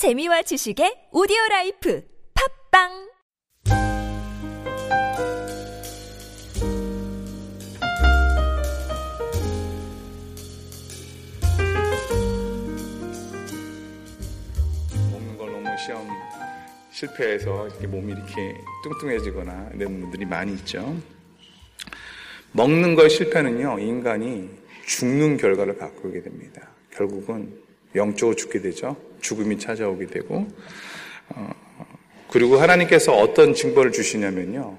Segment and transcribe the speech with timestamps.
[0.00, 2.88] 재미와 지식의 audio life 팟빵
[15.84, 16.08] 시험
[16.90, 20.96] 실패해서 이렇게 몸이 이렇게 뚱뚱해지거나 이런 분들이 많이 있죠.
[22.52, 24.48] 먹는 걸 실패는요, 인간이
[24.86, 26.70] 죽는 결과를 오게 됩니다.
[26.90, 27.54] 결국은
[27.94, 29.09] 영적으로 죽게 되죠.
[29.20, 30.48] 죽음이 찾아오게 되고,
[31.30, 31.50] 어,
[32.28, 34.78] 그리고 하나님께서 어떤 징벌을 주시냐면요.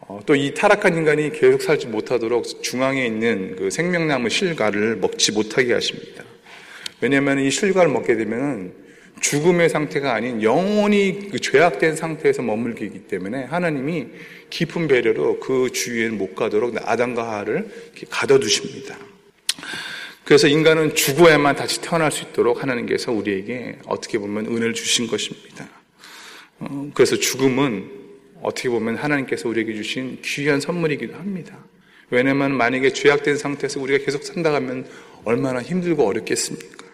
[0.00, 6.24] 어, 또이 타락한 인간이 계속 살지 못하도록 중앙에 있는 그 생명나무 실과를 먹지 못하게 하십니다.
[7.00, 8.74] 왜냐하면 이 실과를 먹게 되면
[9.20, 14.08] 죽음의 상태가 아닌 영원히 그 죄악된 상태에서 머물게 기 때문에 하나님이
[14.50, 17.70] 깊은 배려로 그 주위에는 못 가도록 아담과 하를
[18.10, 18.96] 가둬두십니다.
[20.24, 25.68] 그래서 인간은 죽어야만 다시 태어날 수 있도록 하나님께서 우리에게 어떻게 보면 은혜를 주신 것입니다.
[26.60, 27.90] 어, 그래서 죽음은
[28.42, 31.58] 어떻게 보면 하나님께서 우리에게 주신 귀한 선물이기도 합니다.
[32.10, 34.86] 왜냐하면 만약에 죄악된 상태에서 우리가 계속 산다 하면
[35.24, 36.84] 얼마나 힘들고 어렵겠습니까?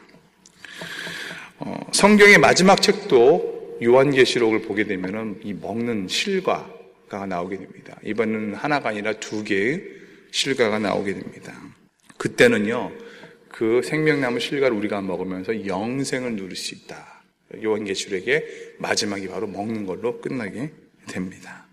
[1.58, 7.96] 어, 성경의 마지막 책도 요한계시록을 보게 되면은 이 먹는 실과가 나오게 됩니다.
[8.04, 9.82] 이번에는 하나가 아니라 두 개의
[10.30, 11.54] 실과가 나오게 됩니다.
[12.16, 12.92] 그때는요,
[13.60, 17.22] 그 생명나무 실과를 우리가 먹으면서 영생을 누릴 수 있다.
[17.62, 20.70] 요한계시록의 마지막이 바로 먹는 걸로 끝나게
[21.06, 21.66] 됩니다.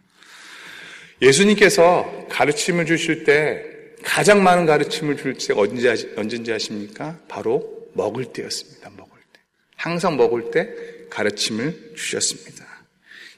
[1.22, 3.64] 예수님께서 가르침을 주실 때
[4.04, 7.18] 가장 많은 가르침을 줄 때가 언제, 언제인지 아십니까?
[7.30, 8.90] 바로 먹을 때였습니다.
[8.90, 9.40] 먹을 때.
[9.78, 10.70] 항상 먹을 때
[11.10, 12.66] 가르침을 주셨습니다.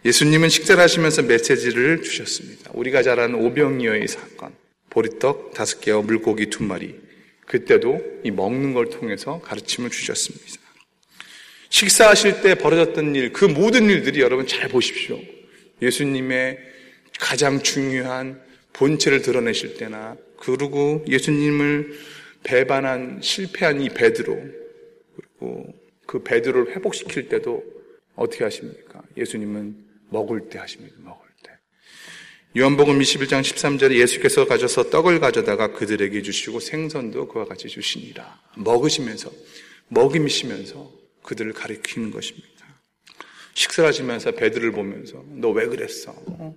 [0.06, 2.72] 예수님은 식사를 하시면서 메시지를 주셨습니다.
[2.74, 4.56] 우리가 잘 아는 오병이어의 사건,
[4.90, 7.09] 보리떡 다섯 개와 물고기 두 마리,
[7.50, 10.62] 그때도 이 먹는 걸 통해서 가르침을 주셨습니다.
[11.70, 15.20] 식사하실 때 벌어졌던 일, 그 모든 일들이 여러분 잘 보십시오.
[15.82, 16.60] 예수님의
[17.20, 18.40] 가장 중요한
[18.74, 21.98] 본체를 드러내실 때나 그리고 예수님을
[22.44, 24.40] 배반한 실패한 이 베드로
[25.16, 25.74] 그리고
[26.06, 27.64] 그 베드로를 회복시킬 때도
[28.16, 29.02] 어떻게 하십니까?
[29.18, 29.76] 예수님은
[30.10, 30.96] 먹을 때 하십니다.
[31.00, 31.29] 먹을 때.
[32.58, 38.40] 요한복음 21장 13절에 예수께서 가져서 떡을 가져다가 그들에게 주시고 생선도 그와 같이 주시니라.
[38.58, 39.32] 먹으시면서
[39.90, 40.92] 먹이시면서
[41.24, 42.50] 그들을 가리키는 것입니다.
[43.54, 46.12] 식사를 하시면서 베드를 보면서 너 왜 그랬어?
[46.12, 46.56] 어?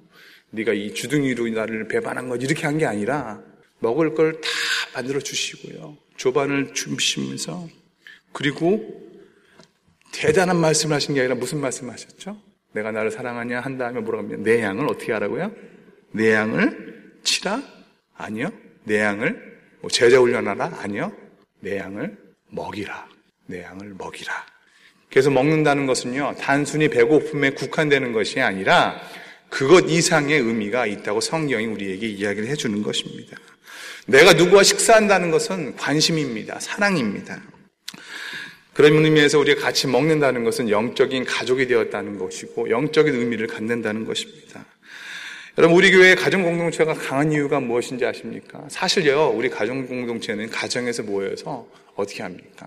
[0.50, 3.42] 네가 이 주둥이로 나를 배반한 거 이렇게 한 게 아니라
[3.80, 4.48] 먹을 걸 다
[4.94, 5.96] 만들어 주시고요.
[6.16, 7.68] 조반을 주시면서
[8.32, 9.02] 그리고
[10.12, 12.40] 대단한 말씀을 하신 게 아니라 무슨 말씀을 하셨죠?
[12.72, 15.52] 내가 나를 사랑하냐 한 다음에 뭐라고 하면 내 양을 어떻게 하라고요?
[16.12, 17.62] 내 양을 치라?
[18.16, 18.52] 아니요.
[18.84, 20.78] 내 양을 뭐 제자 훈련하라?
[20.78, 21.12] 아니요.
[21.60, 22.16] 내 양을
[22.48, 23.08] 먹이라.
[23.46, 24.46] 내 양을 먹이라.
[25.10, 29.00] 그래서 먹는다는 것은요, 단순히 배고픔에 국한되는 것이 아니라
[29.50, 33.36] 그것 이상의 의미가 있다고 성경이 우리에게 이야기를 해주는 것입니다.
[34.06, 36.58] 내가 누구와 식사한다는 것은 관심입니다.
[36.60, 37.42] 사랑입니다.
[38.72, 44.64] 그런 의미에서 우리가 같이 먹는다는 것은 영적인 가족이 되었다는 것이고 영적인 의미를 갖는다는 것입니다.
[45.58, 48.64] 여러분 우리 교회의 가정 공동체가 강한 이유가 무엇인지 아십니까?
[48.70, 52.66] 사실요 우리 가정 공동체는 가정에서 모여서 어떻게 합니까?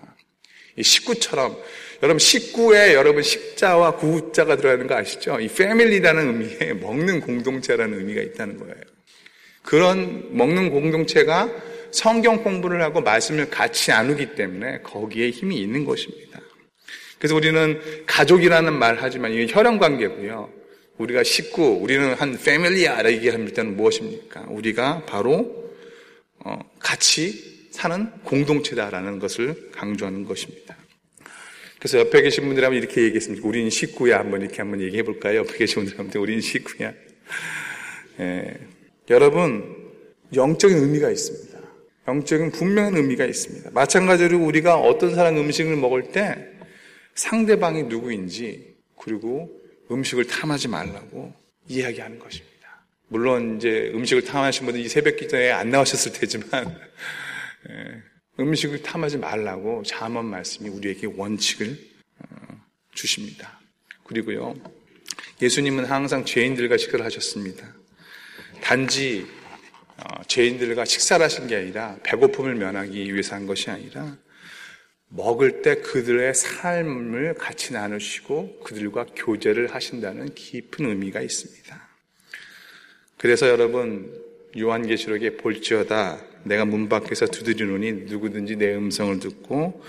[0.76, 1.56] 이 식구처럼
[2.04, 5.40] 여러분 식구에 여러분 식자와 구자가 들어가는 거 아시죠?
[5.40, 8.76] 이 패밀리라는 의미에 먹는 공동체라는 의미가 있다는 거예요.
[9.62, 11.50] 그런 먹는 공동체가
[11.90, 16.38] 성경 공부를 하고 말씀을 같이 나누기 때문에 거기에 힘이 있는 것입니다.
[17.18, 20.65] 그래서 우리는 가족이라는 말 하지만 이게 혈연 관계고요.
[20.98, 24.46] 우리가 식구, 우리는 한 패밀리야 얘기할 때는 무엇입니까?
[24.48, 25.72] 우리가 바로
[26.38, 30.76] 어, 같이 사는 공동체다라는 것을 강조하는 것입니다.
[31.78, 33.46] 그래서 옆에 계신 분들 하면 이렇게 얘기했습니다.
[33.46, 34.18] 우리는 식구야.
[34.18, 35.40] 한번 이렇게 한번 얘기해 볼까요?
[35.40, 36.92] 옆에 계신 분들한테 우리는 식구야.
[38.20, 38.54] 예.
[39.10, 39.92] 여러분,
[40.34, 41.58] 영적인 의미가 있습니다.
[42.08, 43.70] 영적인 분명한 의미가 있습니다.
[43.72, 46.48] 마찬가지로 우리가 어떤 사람 음식을 먹을 때
[47.14, 49.50] 상대방이 누구인지 그리고
[49.90, 51.34] 음식을 탐하지 말라고
[51.68, 52.56] 이야기하는 것입니다.
[53.08, 56.78] 물론 이제 음식을 탐하신 분들이 새벽 기도에 안 나오셨을 테지만
[57.70, 58.02] 예.
[58.38, 61.78] 음식을 탐하지 말라고 자문 말씀이 우리에게 원칙을
[62.18, 62.60] 어,
[62.92, 63.60] 주십니다.
[64.04, 64.54] 그리고요,
[65.40, 67.66] 예수님은 항상 죄인들과 식사를 하셨습니다.
[68.60, 69.26] 단지
[69.96, 74.16] 어, 죄인들과 식사를 하신 게 아니라 배고픔을 면하기 위해서 한 것이 아니라
[75.16, 81.88] 먹을 때 그들의 삶을 같이 나누시고 그들과 교제를 하신다는 깊은 의미가 있습니다.
[83.16, 84.12] 그래서 여러분
[84.56, 89.82] 요한계시록에 볼지어다 내가 문 밖에서 두드리노니 누구든지 내 음성을 듣고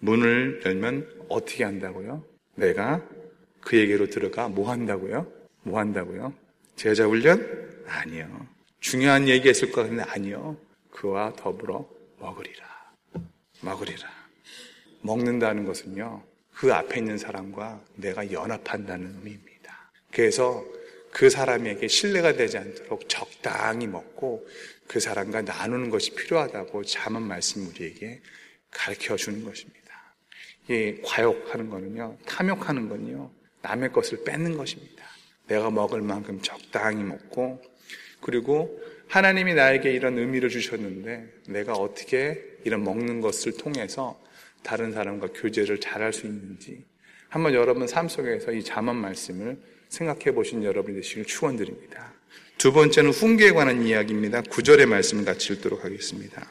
[0.00, 2.24] 문을 열면 어떻게 한다고요?
[2.56, 3.02] 내가
[3.60, 5.26] 그에게로 들어가 뭐 한다고요?
[5.62, 6.34] 뭐 한다고요?
[6.76, 7.84] 제자 훈련?
[7.86, 8.46] 아니요.
[8.80, 10.56] 중요한 얘기 했을 것 같은데 아니요.
[10.90, 11.88] 그와 더불어
[12.18, 12.66] 먹으리라.
[13.62, 14.23] 먹으리라.
[15.04, 16.22] 먹는다는 것은요.
[16.54, 19.92] 그 앞에 있는 사람과 내가 연합한다는 의미입니다.
[20.10, 20.64] 그래서
[21.10, 24.46] 그 사람에게 신뢰가 되지 않도록 적당히 먹고
[24.88, 28.20] 그 사람과 나누는 것이 필요하다고 자만 말씀 우리에게
[28.70, 29.84] 가르쳐 주는 것입니다.
[30.68, 33.30] 이 과욕하는 거는요, 탐욕하는 건요,
[33.62, 35.04] 남의 것을 뺏는 것입니다.
[35.46, 37.62] 내가 먹을 만큼 적당히 먹고,
[38.20, 44.18] 그리고 하나님이 나에게 이런 의미를 주셨는데, 내가 어떻게 이런 먹는 것을 통해서
[44.64, 46.84] 다른 사람과 교제를 잘할 수 있는지,
[47.28, 49.56] 한번 여러분 삶 속에서 이 자만 말씀을
[49.88, 52.12] 생각해 보신 여러분이 되시길 축원드립니다.
[52.58, 54.42] 두 번째는 훈계에 관한 이야기입니다.
[54.42, 56.50] 구절의 말씀을 같이 읽도록 하겠습니다.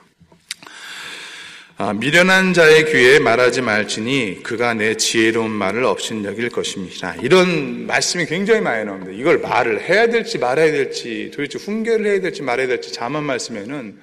[1.75, 7.15] 아, 미련한 자의 귀에 말하지 말지니 그가 내 지혜로운 말을 없인 여길 것입니다.
[7.15, 9.11] 이런 말씀이 굉장히 많이 나옵니다.
[9.11, 13.97] 이걸 말을 해야 될지 말아야 될지 도대체 훈계를 해야 될지 말아야 될지 자만 말씀에는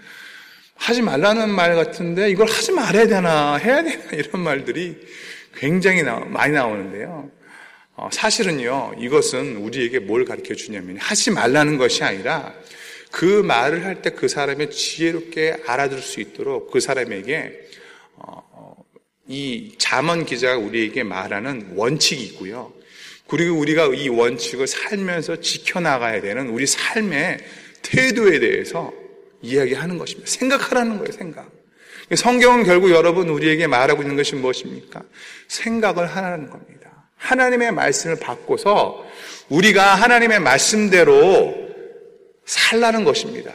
[0.81, 4.97] 하지 말라는 말 같은데 이걸 하지 말아야 되나 해야 되나 이런 말들이
[5.55, 7.31] 굉장히 나, 많이 나오는데요.
[7.97, 12.55] 어, 사실은요 이것은 우리에게 뭘 가르쳐 주냐면 하지 말라는 것이 아니라
[13.11, 17.53] 그 말을 할 때 그 사람의 지혜롭게 알아들을 수 있도록 그 사람에게
[18.17, 18.75] 어, 어,
[19.29, 22.73] 이 잠언 기자가 우리에게 말하는 원칙이 있고요.
[23.29, 27.39] 그리고 우리가 이 원칙을 살면서 지켜나가야 되는 우리 삶의
[27.83, 28.93] 태도에 대해서
[29.43, 30.31] 이야기하는 것입니다.
[30.31, 31.51] 생각하라는 거예요, 생각.
[32.15, 35.03] 성경은 결국 여러분 우리에게 말하고 있는 것이 무엇입니까?
[35.49, 36.91] 생각을 하라는 겁니다.
[37.17, 39.05] 하나님의 말씀을 받고서
[39.49, 41.55] 우리가 하나님의 말씀대로
[42.47, 43.53] 살라는 것입니다.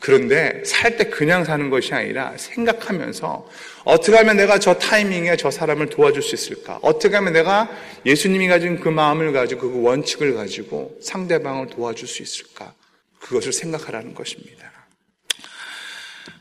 [0.00, 3.48] 그런데 살 때 그냥 사는 것이 아니라 생각하면서
[3.84, 6.78] 어떻게 하면 내가 저 타이밍에 저 사람을 도와줄 수 있을까?
[6.82, 7.70] 어떻게 하면 내가
[8.04, 12.74] 예수님이 가진 그 마음을 가지고 그 원칙을 가지고 상대방을 도와줄 수 있을까?
[13.18, 14.73] 그것을 생각하라는 것입니다.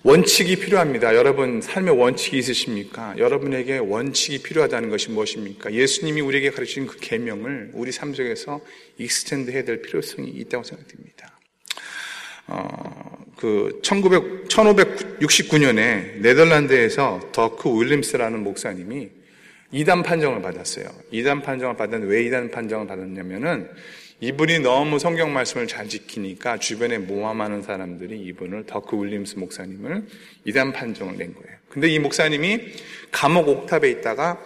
[0.06, 1.16] 원칙이 필요합니다.
[1.16, 3.16] 여러분 삶에 원칙이 있으십니까?
[3.18, 5.72] 여러분에게 원칙이 필요하다는 것이 무엇입니까?
[5.72, 8.60] 예수님이 우리에게 가르친 그 계명을 우리 삶 속에서
[8.98, 11.40] extend 해야 될 필요성이 있다고 생각됩니다.
[12.48, 19.10] 어, 그 1900, 1569년에 네덜란드에서 더크 윌림스라는 목사님이
[19.72, 20.86] 이단 판정을 받았어요.
[21.12, 23.70] 이단 판정을 받았는데 왜 이단 판정을 받았냐면은
[24.20, 30.08] 이분이 너무 성경 말씀을 잘 지키니까 주변에 모함하는 사람들이 이분을 더크 윌림스 목사님을
[30.46, 31.58] 이단 판정을 낸 거예요.
[31.70, 32.60] 근데 이 목사님이
[33.12, 34.42] 감옥 옥탑에 있다가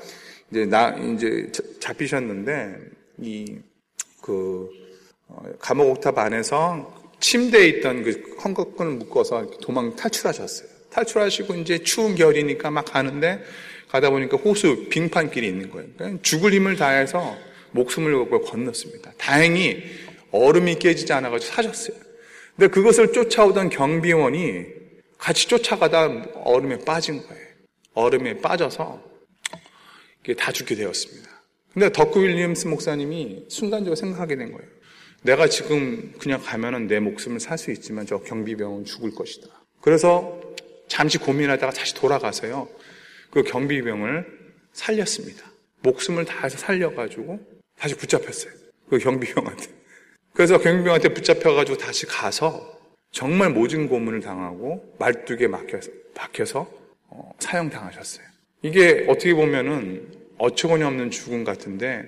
[0.50, 2.78] 이제 나 이제 잡히셨는데
[3.22, 4.69] 이그
[5.28, 10.69] 어, 감옥 옥탑 안에서 침대에 있던 그 헝겊끈을 묶어서 도망 탈출하셨어요.
[10.90, 13.44] 탈출하시고 이제 추운 겨울이니까 막 가는데
[13.90, 15.90] 가다 보니까 호수 빙판길이 있는 거예요.
[15.98, 17.38] 그러니까 죽을 힘을 다해서
[17.72, 19.14] 목숨을 걸고 건넜습니다.
[19.18, 19.84] 다행히
[20.31, 21.98] 얼음이 깨지지 않아가지고 사셨어요.
[22.56, 24.66] 근데 그것을 쫓아오던 경비원이
[25.18, 26.08] 같이 쫓아가다
[26.44, 27.48] 얼음에 빠진 거예요.
[27.94, 29.02] 얼음에 빠져서
[30.38, 31.30] 다 죽게 되었습니다.
[31.74, 34.68] 근데 덕크 윌리엄스 목사님이 순간적으로 생각하게 된 거예요.
[35.24, 39.48] 내가 지금 그냥 가면은 내 목숨을 살 수 있지만 저 경비병은 죽을 것이다.
[39.81, 40.40] 그래서
[40.88, 42.68] 잠시 고민하다가 다시 돌아가서요.
[43.30, 44.25] 그 경비병을
[44.74, 45.44] 살렸습니다.
[45.81, 47.40] 목숨을 다해서 살려가지고
[47.78, 48.52] 다시 붙잡혔어요.
[48.90, 49.66] 그 경비병한테.
[50.34, 52.78] 그래서 경비병한테 붙잡혀가지고 다시 가서
[53.12, 56.72] 정말 모진 고문을 당하고 말뚝에 막혀서, 박혀서
[57.10, 58.26] 어, 사형당하셨어요.
[58.62, 60.07] 이게 어떻게 보면은
[60.38, 62.04] 어처구니 없는 죽음 같은데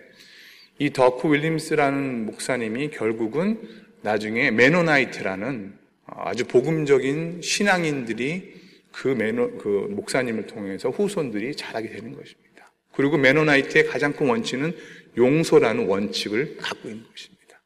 [0.78, 3.60] 이 더크 윌림스라는 목사님이 결국은
[4.02, 5.74] 나중에 메노나이트라는
[6.06, 8.60] 아주 복음적인 신앙인들이
[8.92, 12.72] 그 메노, 그 목사님을 통해서 후손들이 자라게 되는 것입니다.
[12.94, 14.76] 그리고 메노나이트의 가장 큰 원칙은
[15.18, 17.62] 용서라는 원칙을 갖고 있는 것입니다.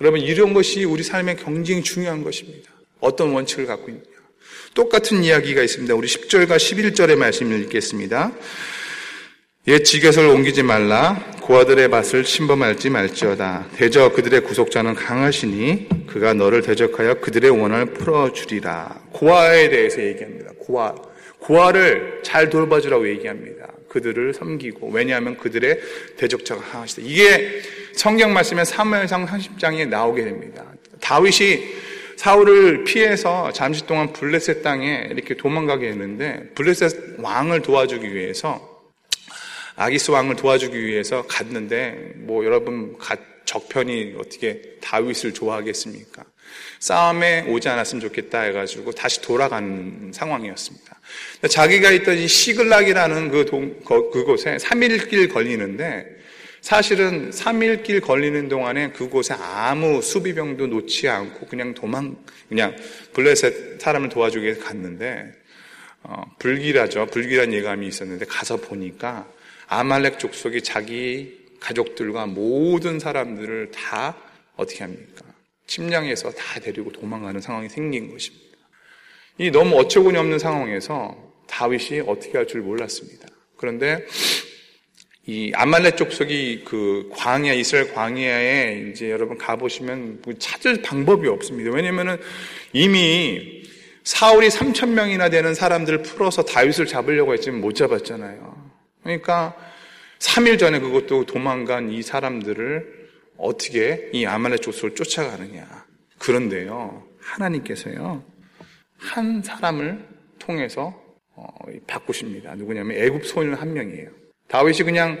[0.00, 2.70] 여러분, 이런 것이 우리 삶에 굉장히 중요한 것입니다.
[3.00, 4.04] 어떤 원칙을 갖고 있느냐.
[4.74, 5.94] 똑같은 이야기가 있습니다.
[5.94, 8.32] 우리 10절과 11절의 말씀을 읽겠습니다.
[9.68, 17.20] 옛 지get을 옮기지 말라 고아들의 밭을 침범할지 말지어다 대저 그들의 구속자는 강하시니 그가 너를 대적하여
[17.20, 20.94] 그들의 원한을 풀어주리라 고아에 대해서 얘기합니다 고아
[21.40, 25.80] 고아를 잘 돌봐주라고 얘기합니다 그들을 섬기고 왜냐하면 그들의
[26.16, 27.02] 대적자가 강하시다.
[27.04, 27.60] 이게
[27.92, 30.64] 성경 말씀에 사무엘상 30장에 나오게 됩니다.
[31.00, 38.70] 다윗이 사울을 피해서 잠시 동안 블레셋 땅에 이렇게 도망가게 했는데 블레셋 왕을 도와주기 위해서
[39.76, 42.96] 아기스 왕을 도와주기 위해서 갔는데 뭐 여러분
[43.50, 46.24] 적편이 어떻게 다윗을 좋아하겠습니까?
[46.78, 51.00] 싸움에 오지 않았으면 좋겠다 해가지고 다시 돌아가는 상황이었습니다.
[51.48, 56.06] 자기가 있던 이 시글락이라는 그 동, 그곳에 3일길 걸리는데
[56.60, 62.16] 사실은 3일길 걸리는 동안에 그곳에 아무 수비병도 놓지 않고 그냥 도망,
[62.48, 62.76] 그냥
[63.14, 65.32] 블레셋 사람을 도와주기 위해서 갔는데,
[66.02, 67.06] 어, 불길하죠.
[67.06, 69.26] 불길한 예감이 있었는데 가서 보니까
[69.68, 74.16] 아말렉 족속이 자기 가족들과 모든 사람들을 다
[74.56, 75.24] 어떻게 합니까?
[75.66, 78.46] 침략해서 다 데리고 도망가는 상황이 생긴 것입니다.
[79.38, 83.28] 이 너무 어처구니 없는 상황에서 다윗이 어떻게 할 줄 몰랐습니다.
[83.56, 84.04] 그런데
[85.26, 91.70] 이 아말렉 족속이 그 광야 이스라엘 광야에 이제 여러분 가보시면 뭐 찾을 방법이 없습니다.
[91.70, 92.16] 왜냐면은
[92.72, 93.62] 이미
[94.02, 98.72] 사울이 3천 명이나 되는 사람들을 풀어서 다윗을 잡으려고 했지만 못 잡았잖아요.
[99.02, 99.54] 그러니까
[100.20, 103.00] 3일 전에 그것도 도망간 이 사람들을
[103.36, 105.66] 어떻게 이 아말렉 족속을 쫓아가느냐.
[106.18, 107.02] 그런데요.
[107.18, 108.22] 하나님께서요.
[108.98, 110.04] 한 사람을
[110.38, 110.94] 통해서
[111.34, 111.48] 어,
[111.86, 112.54] 바꾸십니다.
[112.54, 114.10] 누구냐면 애굽 소년 한 명이에요.
[114.48, 115.18] 다윗이 그냥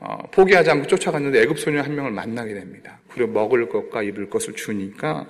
[0.00, 2.98] 어, 포기하지 않고 쫓아갔는데 애굽 소년 한 명을 만나게 됩니다.
[3.08, 5.26] 그리고 먹을 것과 입을 것을 주니까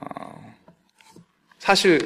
[0.00, 0.33] 어,
[1.64, 1.98] 사실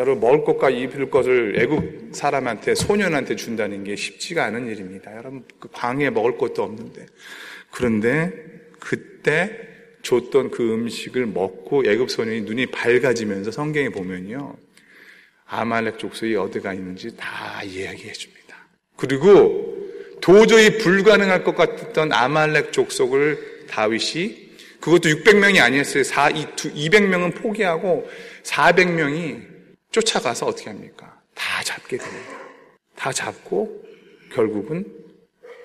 [0.00, 5.12] 여러분 먹을 것과 입을 것을 애굽 사람한테 소년한테 준다는 게 쉽지가 않은 일입니다.
[5.16, 7.06] 여러분 그 광에 먹을 것도 없는데
[7.70, 8.32] 그런데
[8.80, 9.56] 그때
[10.02, 14.56] 줬던 그 음식을 먹고 애굽 소년이 눈이 밝아지면서 성경에 보면요
[15.46, 18.56] 아말렉 족속이 어디가 있는지 다 이야기해 줍니다.
[18.96, 19.86] 그리고
[20.20, 24.45] 도저히 불가능할 것 같았던 아말렉 족속을 다윗이
[24.86, 26.04] 그것도 600명이 아니었어요.
[26.04, 28.08] 200명은 포기하고
[28.44, 29.42] 400명이
[29.90, 31.20] 쫓아가서 어떻게 합니까?
[31.34, 32.38] 다 잡게 됩니다.
[32.94, 33.82] 다 잡고
[34.32, 34.86] 결국은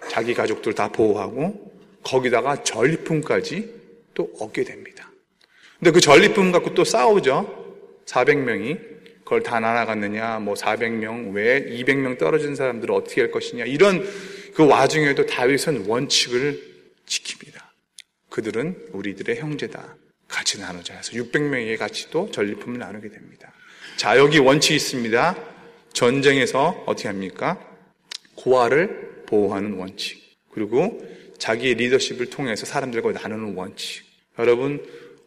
[0.10, 3.72] 자기 가족들 다 보호하고 거기다가 전리품까지
[4.16, 5.12] 또 얻게 됩니다.
[5.78, 8.02] 근데 그 전리품 갖고 또 싸우죠.
[8.08, 8.80] 400명이
[9.20, 14.04] 그걸 다 날아갔느냐, 뭐 400명 외에 200명 떨어진 사람들을 어떻게 할 것이냐 이런
[14.56, 16.60] 그 와중에도 다윗은 원칙을
[17.06, 17.51] 지킵니다.
[18.32, 19.96] 그들은 우리들의 형제다.
[20.28, 23.52] 같이 나누자 해서 600명의 같이도 전리품을 나누게 됩니다.
[23.98, 25.38] 자, 여기 원칙이 있습니다.
[25.92, 27.60] 전쟁에서 어떻게 합니까?
[28.36, 30.18] 고아를 보호하는 원칙.
[30.50, 31.06] 그리고
[31.38, 34.06] 자기의 리더십을 통해서 사람들과 나누는 원칙.
[34.40, 34.82] 여러분,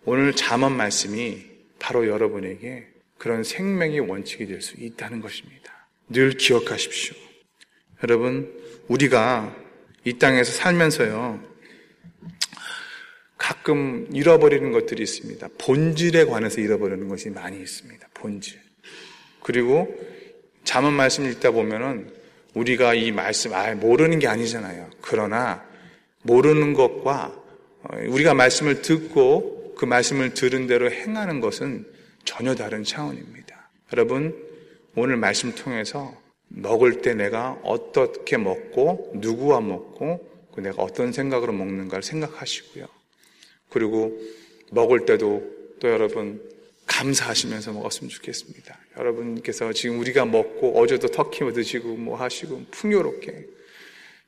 [0.06, 1.44] 오늘 잠언 말씀이
[1.78, 2.86] 바로 여러분에게
[3.18, 5.88] 그런 생명의 원칙이 될 수 있다는 것입니다.
[6.08, 7.14] 늘 기억하십시오.
[8.02, 8.50] 여러분,
[8.88, 9.54] 우리가
[10.04, 11.53] 이 땅에서 살면서요,
[13.44, 15.48] 가끔 잃어버리는 것들이 있습니다.
[15.58, 18.08] 본질에 관해서 잃어버리는 것이 많이 있습니다.
[18.14, 18.58] 본질.
[19.42, 19.94] 그리고
[20.64, 22.10] 잠언 말씀 읽다 보면은
[22.54, 24.88] 우리가 이 말씀, 아, 모르는 게 아니잖아요.
[25.02, 25.62] 그러나
[26.22, 27.38] 모르는 것과
[27.82, 31.84] 어, 우리가 말씀을 듣고 그 말씀을 들은 대로 행하는 것은
[32.24, 33.68] 전혀 다른 차원입니다.
[33.92, 34.34] 여러분,
[34.96, 36.16] 오늘 말씀 통해서
[36.48, 43.03] 먹을 때 내가 어떻게 먹고 누구와 먹고 그 내가 어떤 생각으로 먹는가를 생각하시고요.
[43.70, 44.18] 그리고
[44.70, 45.42] 먹을 때도
[45.80, 46.40] 또 여러분
[46.86, 48.78] 감사하시면서 먹었으면 좋겠습니다.
[48.98, 53.46] 여러분께서 지금 우리가 먹고 어제도 터키 드시고 뭐 하시고 풍요롭게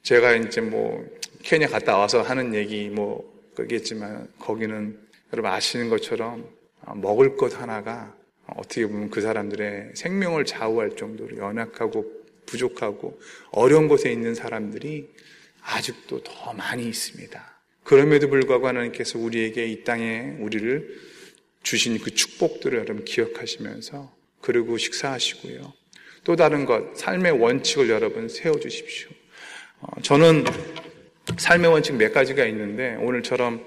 [0.02, 1.04] 제가 이제 뭐
[1.42, 4.98] 케냐 갔다 와서 하는 얘기 뭐 그겠지만 거기는
[5.32, 6.48] 여러분 아시는 것처럼
[6.94, 8.14] 먹을 것 하나가
[8.46, 12.04] 어떻게 보면 그 사람들의 생명을 좌우할 정도로 연약하고
[12.46, 15.12] 부족하고 어려운 곳에 있는 사람들이
[15.62, 17.55] 아직도 더 많이 있습니다.
[17.86, 21.00] 그럼에도 불구하고 하나님께서 우리에게 이 땅에 우리를
[21.62, 25.72] 주신 그 축복들을 여러분 기억하시면서 그리고 식사하시고요.
[26.24, 29.10] 또 다른 것, 삶의 원칙을 여러분 세워주십시오.
[29.80, 30.44] 어, 저는
[31.38, 33.64] 삶의 원칙 몇 가지가 있는데 오늘처럼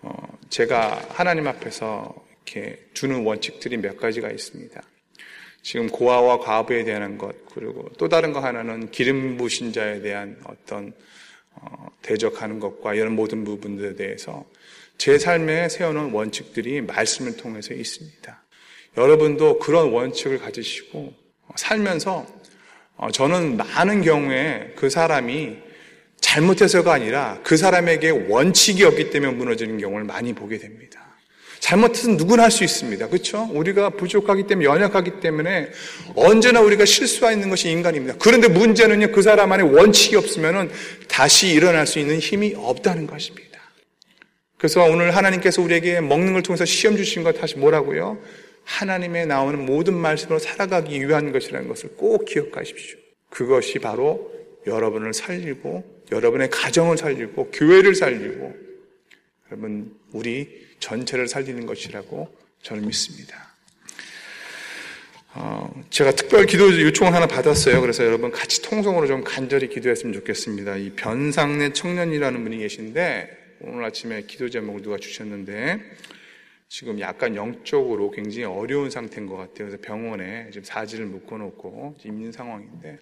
[0.00, 2.12] 어, 제가 하나님 앞에서
[2.44, 4.82] 이렇게 두는 원칙들이 몇 가지가 있습니다.
[5.62, 10.88] 지금 고아와 과부에 대한 것 그리고 또 다른 거 하나는 기름 부신 자에 대한 어떤
[10.88, 10.92] 어,
[12.02, 14.44] 대적하는 것과 이런 모든 부분들에 대해서
[14.98, 18.42] 제 삶에 세워놓은 원칙들이 말씀을 통해서 있습니다.
[18.96, 21.14] 여러분도 그런 원칙을 가지시고
[21.56, 22.26] 살면서
[22.96, 25.56] 어, 저는 많은 경우에 그 사람이
[26.20, 31.11] 잘못해서가 아니라 그 사람에게 원칙이 없기 때문에 무너지는 경우를 많이 보게 됩니다.
[31.62, 33.08] 잘못해서 누구나 할 수 있습니다.
[33.08, 33.48] 그렇죠?
[33.52, 35.70] 우리가 부족하기 때문에 연약하기 때문에
[36.16, 38.16] 언제나 우리가 실수하 있는 것이 인간입니다.
[38.18, 39.12] 그런데 문제는요.
[39.12, 40.70] 그 사람 안에 원칙이 없으면
[41.08, 43.60] 다시 일어날 수 있는 힘이 없다는 것입니다.
[44.58, 48.18] 그래서 오늘 하나님께서 우리에게 먹는 걸 통해서 시험 주신 것 다시 뭐라고요?
[48.64, 52.98] 하나님의 나오는 모든 말씀으로 살아가기 위한 것이라는 것을 꼭 기억하십시오.
[53.30, 54.32] 그것이 바로
[54.66, 58.52] 여러분을 살리고 여러분의 가정을 살리고 교회를 살리고
[59.50, 63.52] 여러분 우리 전체를 살리는 것이라고 저는 믿습니다.
[65.34, 67.80] 어, 제가 특별 기도 요청을 하나 받았어요.
[67.80, 70.76] 그래서 여러분 같이 통성으로 좀 간절히 기도했으면 좋겠습니다.
[70.76, 75.80] 이 변상래 청년이라는 분이 계신데 오늘 아침에 기도 제목을 누가 주셨는데
[76.68, 79.68] 지금 약간 영적으로 굉장히 어려운 상태인 것 같아요.
[79.68, 82.98] 그래서 병원에 지금 사지를 묶어놓고 있는 상황인데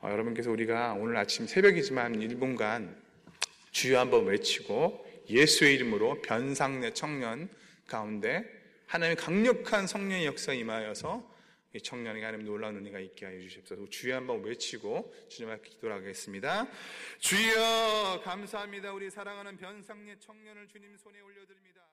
[0.00, 2.88] 어, 여러분께서 우리가 오늘 아침 새벽이지만 1분간
[3.72, 7.48] 주여 한번 외치고 예수의 이름으로 변상래 청년
[7.86, 8.44] 가운데
[8.86, 11.30] 하나님의 강력한 성령의 역사 임하여서
[11.72, 13.88] 이 청년에게 하나님 놀라운 은혜가 있게 하여 주십시오.
[13.88, 16.66] 주여 한번 외치고 주님 앞에 기도하겠습니다.
[17.20, 18.92] 주여 감사합니다.
[18.92, 21.89] 우리 사랑하는 변상래 청년을 주님 손에 올려드립니다.